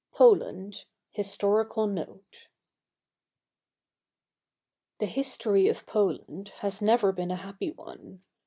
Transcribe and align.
V 0.13 0.17
POLAND 0.17 0.85
HISTORICAL 1.11 1.85
NOTE 1.85 2.47
The 4.99 5.05
history 5.05 5.67
of 5.67 5.85
Poland 5.85 6.49
has 6.61 6.81
never 6.81 7.11
been 7.11 7.29
a 7.29 7.35
happy 7.35 7.69
one. 7.69 8.23